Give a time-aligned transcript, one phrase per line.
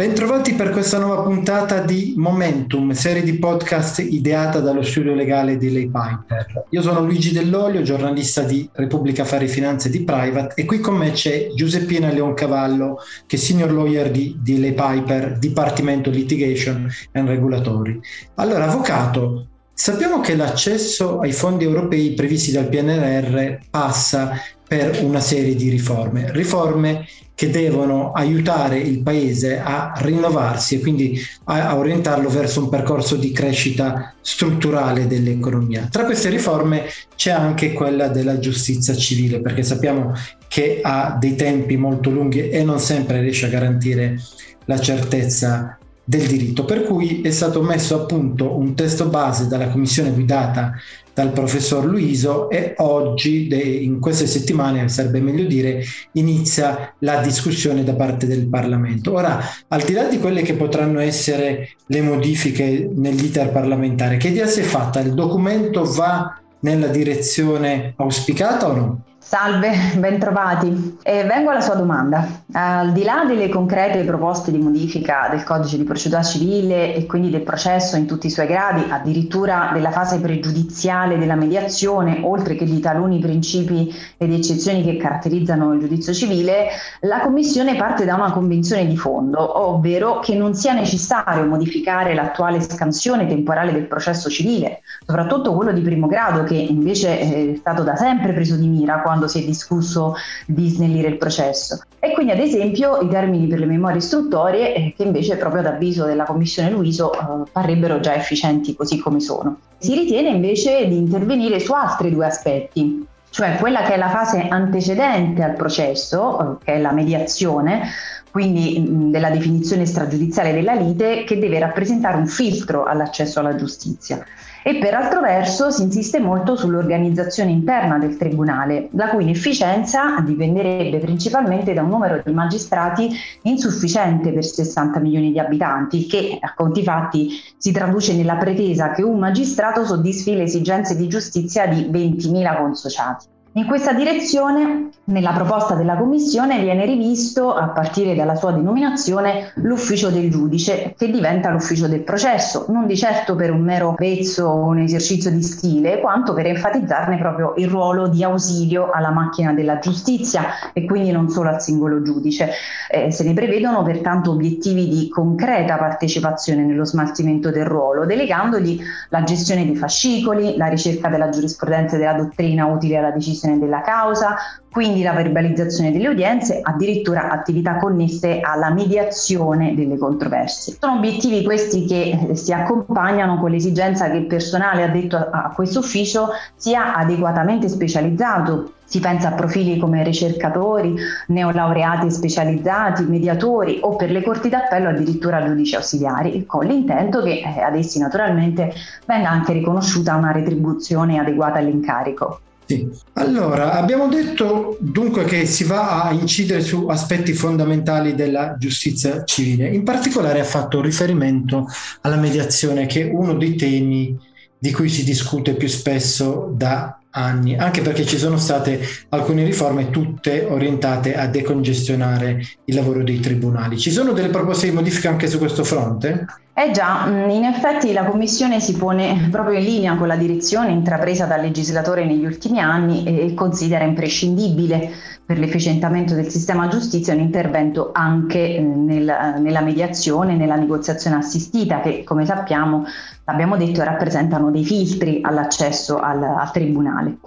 [0.00, 5.70] Bentrovati per questa nuova puntata di Momentum, serie di podcast ideata dallo studio legale di
[5.70, 6.64] Lay Piper.
[6.70, 11.10] Io sono Luigi Dell'Olio, giornalista di Repubblica Affari Finanze di Private e qui con me
[11.10, 12.96] c'è Giuseppina Leoncavallo,
[13.26, 18.00] che è senior lawyer di, di Lay Piper, Dipartimento Litigation and Regulatory.
[18.36, 24.32] Allora, avvocato, sappiamo che l'accesso ai fondi europei previsti dal PNRR passa
[24.70, 31.20] per una serie di riforme, riforme che devono aiutare il paese a rinnovarsi e quindi
[31.46, 35.88] a, orientarlo verso un percorso di crescita strutturale dell'economia.
[35.90, 36.84] Tra queste riforme
[37.16, 40.12] c'è anche quella della giustizia civile, perché sappiamo
[40.46, 44.20] che ha dei tempi molto lunghi e non sempre riesce a garantire
[44.66, 45.79] la certezza
[46.10, 50.72] del diritto, per cui è stato messo a punto un testo base dalla commissione guidata
[51.14, 53.46] dal professor Luiso e oggi,
[53.84, 55.84] in queste settimane, sarebbe meglio dire,
[56.14, 59.12] inizia la discussione da parte del Parlamento.
[59.12, 64.48] Ora, al di là di quelle che potranno essere le modifiche nell'iter parlamentare, che idea
[64.48, 64.98] si è fatta?
[64.98, 69.04] Il documento va nella direzione auspicata o no?
[69.22, 70.98] Salve, bentrovati.
[71.02, 72.26] E vengo alla sua domanda.
[72.52, 77.30] Al di là delle concrete proposte di modifica del codice di procedura civile e quindi
[77.30, 82.64] del processo in tutti i suoi gradi, addirittura della fase pregiudiziale della mediazione, oltre che
[82.64, 86.68] di taluni principi ed eccezioni che caratterizzano il giudizio civile,
[87.00, 92.60] la Commissione parte da una convinzione di fondo, ovvero che non sia necessario modificare l'attuale
[92.60, 97.94] scansione temporale del processo civile, soprattutto quello di primo grado che invece è stato da
[97.96, 100.14] sempre preso di mira quando si è discusso
[100.46, 101.80] di snellire il processo.
[101.98, 105.66] E quindi ad esempio i termini per le memorie istruttorie eh, che invece proprio ad
[105.66, 109.58] avviso della Commissione Luiso eh, parrebbero già efficienti così come sono.
[109.78, 114.46] Si ritiene invece di intervenire su altri due aspetti, cioè quella che è la fase
[114.48, 117.82] antecedente al processo, eh, che è la mediazione,
[118.30, 124.24] quindi della definizione stragiudiziale della lite, che deve rappresentare un filtro all'accesso alla giustizia
[124.62, 130.98] e per altro verso si insiste molto sull'organizzazione interna del Tribunale, la cui inefficienza dipenderebbe
[130.98, 133.10] principalmente da un numero di magistrati
[133.42, 139.02] insufficiente per 60 milioni di abitanti, che a conti fatti si traduce nella pretesa che
[139.02, 143.38] un magistrato soddisfi le esigenze di giustizia di 20.000 consociati.
[143.54, 150.08] In questa direzione, nella proposta della Commissione viene rivisto, a partire dalla sua denominazione, l'ufficio
[150.08, 154.66] del giudice, che diventa l'ufficio del processo, non di certo per un mero pezzo o
[154.66, 159.80] un esercizio di stile, quanto per enfatizzarne proprio il ruolo di ausilio alla macchina della
[159.80, 162.50] giustizia e quindi non solo al singolo giudice.
[162.88, 169.24] Eh, se ne prevedono pertanto obiettivi di concreta partecipazione nello smaltimento del ruolo, delegandogli la
[169.24, 173.80] gestione dei fascicoli, la ricerca della giurisprudenza e della dottrina utile alla decisione risoluzione della
[173.80, 174.36] causa,
[174.70, 180.76] quindi la verbalizzazione delle udienze, addirittura attività connesse alla mediazione delle controversie.
[180.78, 185.80] Sono obiettivi questi che eh, si accompagnano con l'esigenza che il personale addetto a questo
[185.80, 190.96] ufficio sia adeguatamente specializzato si pensa a profili come ricercatori,
[191.28, 197.60] neolaureati specializzati, mediatori o per le corti d'appello addirittura giudici ausiliari, con l'intento che eh,
[197.60, 198.72] ad essi naturalmente
[199.06, 202.40] venga anche riconosciuta una retribuzione adeguata all'incarico.
[202.70, 202.88] Sì.
[203.14, 209.68] Allora, abbiamo detto dunque che si va a incidere su aspetti fondamentali della giustizia civile.
[209.70, 211.66] In particolare ha fatto riferimento
[212.02, 214.16] alla mediazione, che è uno dei temi
[214.56, 219.90] di cui si discute più spesso da anni, anche perché ci sono state alcune riforme
[219.90, 223.78] tutte orientate a decongestionare il lavoro dei tribunali.
[223.78, 226.24] Ci sono delle proposte di modifica anche su questo fronte?
[226.60, 230.72] Eh già, mm, in effetti la Commissione si pone proprio in linea con la direzione
[230.72, 234.90] intrapresa dal legislatore negli ultimi anni e considera imprescindibile
[235.24, 241.80] per l'efficientamento del sistema giustizia un intervento anche eh, nel, nella mediazione, nella negoziazione assistita
[241.80, 242.84] che come sappiamo,
[243.24, 247.20] l'abbiamo detto, rappresentano dei filtri all'accesso al, al Tribunale.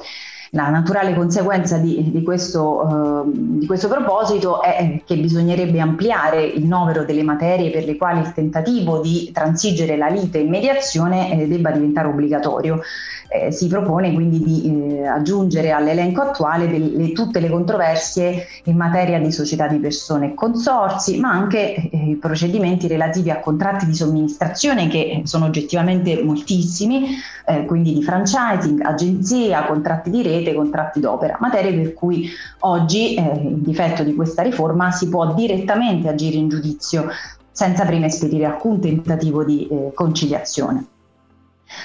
[0.55, 6.63] La naturale conseguenza di, di, questo, uh, di, questo, proposito è che bisognerebbe ampliare il
[6.65, 11.47] novero delle materie per le quali il tentativo di transigere la lite in mediazione eh,
[11.47, 12.81] debba diventare obbligatorio
[13.33, 19.19] eh, si propone quindi di eh, aggiungere all'elenco attuale delle, tutte le controversie in materia
[19.19, 24.87] di società di persone e consorsi, ma anche eh, procedimenti relativi a contratti di somministrazione
[24.87, 31.73] che sono oggettivamente moltissimi, eh, quindi di franchising, agenzia, contratti di rete, contratti d'opera, materie
[31.73, 37.07] per cui oggi, eh, in difetto di questa riforma, si può direttamente agire in giudizio
[37.51, 40.85] senza prima espedire alcun tentativo di eh, conciliazione.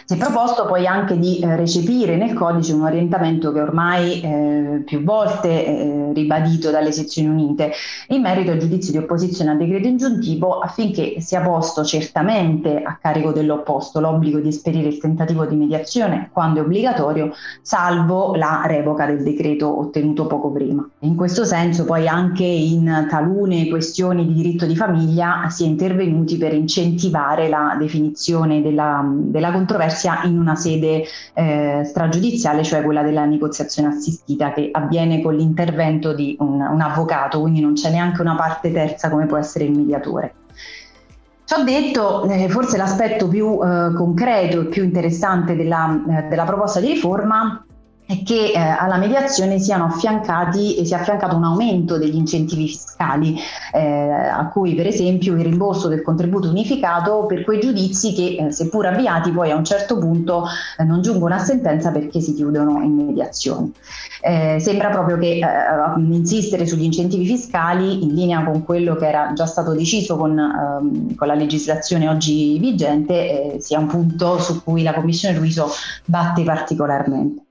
[0.04, 4.82] Si è proposto poi anche di eh, recepire nel codice un orientamento che ormai eh,
[4.84, 7.72] più volte eh, ribadito dalle sezioni unite
[8.08, 13.32] in merito al giudizio di opposizione al decreto ingiuntivo affinché sia posto certamente a carico
[13.32, 17.32] dell'opposto l'obbligo di esperire il tentativo di mediazione quando è obbligatorio,
[17.62, 20.86] salvo la revoca del decreto ottenuto poco prima.
[21.00, 26.36] In questo senso poi anche in talune questioni di diritto di famiglia si è intervenuti
[26.36, 31.04] per incentivare la definizione della, della controversia controversia in una sede
[31.34, 37.40] eh, stragiudiziale, cioè quella della negoziazione assistita che avviene con l'intervento di un, un avvocato,
[37.40, 40.34] quindi non c'è neanche una parte terza come può essere il mediatore.
[41.44, 46.78] Ciò detto, eh, forse l'aspetto più eh, concreto e più interessante della, eh, della, proposta
[46.78, 47.64] di riforma
[48.08, 53.36] è che eh, alla mediazione siano affiancati e sia affiancato un aumento degli incentivi fiscali,
[53.74, 58.50] eh, a cui per esempio il rimborso del contributo unificato per quei giudizi che eh,
[58.50, 60.46] seppur avviati poi a un certo punto
[60.78, 63.72] eh, non giungono a sentenza perché si chiudono in mediazione.
[64.22, 65.44] Eh, sembra proprio che eh,
[65.98, 71.14] insistere sugli incentivi fiscali in linea con quello che era già stato deciso con, ehm,
[71.14, 75.68] con la legislazione oggi vigente sia un punto su cui la Commissione Ruiso
[76.06, 77.42] batte particolarmente.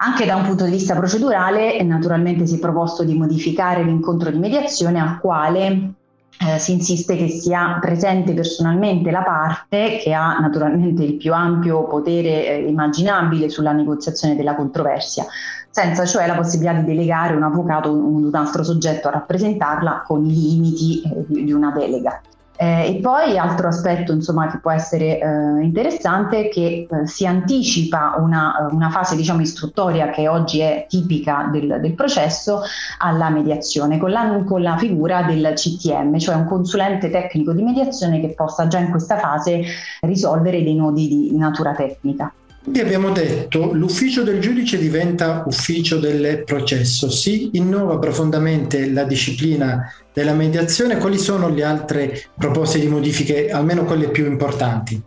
[0.00, 4.38] Anche da un punto di vista procedurale, naturalmente si è proposto di modificare l'incontro di
[4.38, 5.94] mediazione al quale
[6.38, 11.82] eh, si insiste che sia presente personalmente la parte che ha naturalmente il più ampio
[11.88, 15.26] potere eh, immaginabile sulla negoziazione della controversia,
[15.68, 20.24] senza cioè la possibilità di delegare un avvocato o un altro soggetto a rappresentarla con
[20.24, 22.20] i limiti eh, di, di una delega.
[22.60, 27.24] Eh, e poi altro aspetto insomma, che può essere eh, interessante è che eh, si
[27.24, 32.62] anticipa una, una, fase diciamo, istruttoria che oggi è tipica del, del processo
[32.98, 38.20] alla mediazione con la, con la, figura del CTM, cioè un consulente tecnico di mediazione
[38.20, 39.62] che possa già in questa fase
[40.00, 42.32] risolvere dei nodi di natura tecnica.
[42.62, 49.90] Quindi abbiamo detto l'ufficio del giudice diventa ufficio del processo, si innova profondamente la disciplina
[50.12, 50.98] della mediazione.
[50.98, 55.00] Quali sono le altre proposte di modifiche, almeno quelle più importanti?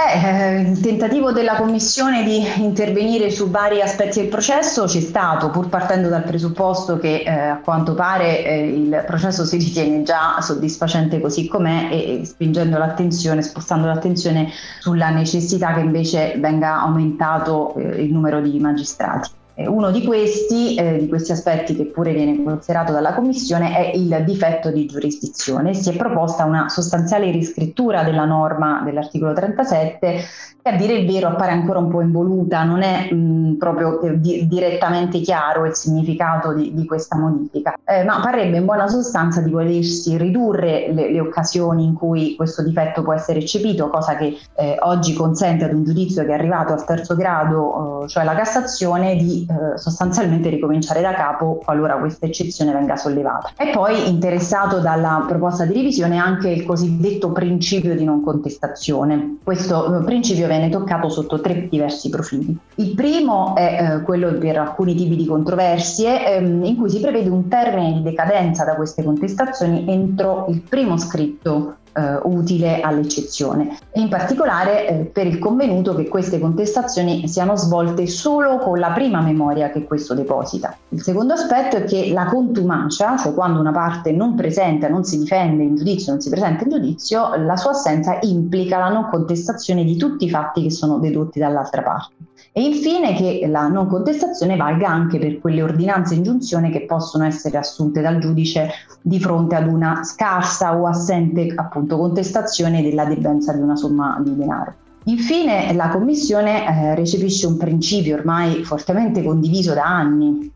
[0.00, 5.68] Eh, il tentativo della Commissione di intervenire su vari aspetti del processo c'è stato, pur
[5.68, 11.20] partendo dal presupposto che eh, a quanto pare eh, il processo si ritiene già soddisfacente
[11.20, 18.04] così com'è e, e spingendo l'attenzione, spostando l'attenzione sulla necessità che invece venga aumentato eh,
[18.04, 19.30] il numero di magistrati.
[19.66, 24.22] Uno di questi, eh, di questi, aspetti che pure viene considerato dalla Commissione è il
[24.24, 25.74] difetto di giurisdizione.
[25.74, 30.24] Si è proposta una sostanziale riscrittura della norma dell'articolo 37
[30.62, 34.20] che a dire il vero appare ancora un po' involuta, non è mh, proprio eh,
[34.20, 39.40] di, direttamente chiaro il significato di, di questa modifica, eh, ma parrebbe in buona sostanza
[39.40, 44.36] di volersi ridurre le, le, occasioni in cui questo difetto può essere eccepito, cosa che
[44.54, 48.34] eh, oggi consente ad un giudizio che è arrivato al terzo grado, eh, cioè la
[48.34, 53.52] Cassazione, di eh, sostanzialmente ricominciare da capo qualora questa eccezione venga sollevata.
[53.56, 59.38] E poi interessato dalla proposta di revisione anche il cosiddetto principio di non contestazione.
[59.42, 62.56] Questo eh, principio viene toccato sotto tre diversi profili.
[62.76, 67.30] Il primo è eh, quello per alcuni tipi di controversie ehm, in cui si prevede
[67.30, 74.08] un termine di decadenza da queste contestazioni entro il primo scritto eh, utile all'eccezione in
[74.08, 79.70] particolare eh, per il convenuto che queste contestazioni siano svolte solo con la prima memoria
[79.70, 80.76] che questo deposita.
[80.90, 85.18] Il secondo aspetto è che la contumacia, cioè quando una parte non presenta, non si
[85.18, 89.84] difende in giudizio, non si presenta in giudizio, la sua assenza implica la non contestazione
[89.84, 92.14] di tutti i fatti che sono dedotti dall'altra parte.
[92.52, 97.58] E infine che la non contestazione valga anche per quelle ordinanze ingiunzione che possono essere
[97.58, 98.70] assunte dal giudice
[99.02, 104.36] di fronte ad una scarsa o assente appunto contestazione della debenza di una somma di
[104.36, 104.74] denaro.
[105.04, 110.52] Infine la Commissione eh, recepisce un principio ormai fortemente condiviso da anni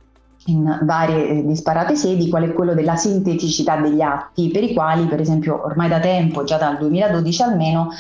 [0.47, 5.07] in varie eh, disparate sedi, qual è quello della sinteticità degli atti, per i quali,
[5.07, 7.91] per esempio, ormai da tempo, già dal 2012 almeno,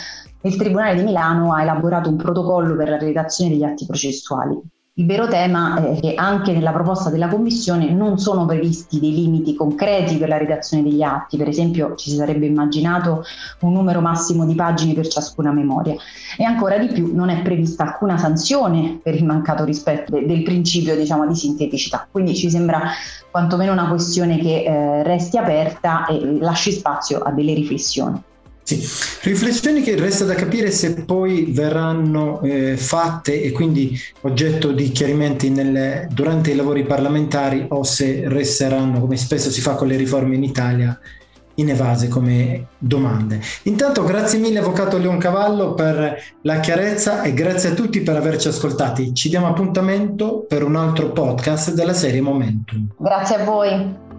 [0.45, 4.61] il Tribunale di Milano ha elaborato un protocollo per la redazione degli atti processuali.
[4.97, 9.55] Il vero tema è che anche nella proposta della Commissione non sono previsti dei limiti
[9.55, 13.25] concreti per la redazione degli atti, per esempio ci si sarebbe immaginato
[13.61, 15.95] un numero massimo di pagine per ciascuna memoria
[16.37, 20.95] e ancora di più non è prevista alcuna sanzione per il mancato rispetto del principio
[20.95, 22.83] diciamo, di sinteticità, quindi ci sembra
[23.31, 28.23] quantomeno una questione che eh, resti aperta e lasci spazio a delle riflessioni.
[28.65, 28.81] Sì.
[29.23, 35.51] Riflessioni che resta da capire se poi verranno eh, fatte e quindi oggetto di chiarimenti
[35.51, 40.37] nelle, durante i lavori parlamentari o se resteranno, come spesso si fa con le riforme
[40.37, 40.99] in Italia,
[41.55, 43.41] inevase come domande.
[43.65, 49.13] Intanto grazie mille Avvocato Leoncavallo per la chiarezza e grazie a tutti per averci ascoltati.
[49.13, 52.89] Ci diamo appuntamento per un altro podcast della serie Momentum.
[52.97, 54.11] Grazie a voi.